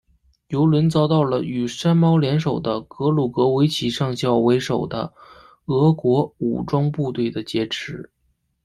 [0.47, 5.13] 油轮遭到了与山猫联手的格鲁格维奇上校为首的
[5.65, 8.09] 俄国武装部队的劫持。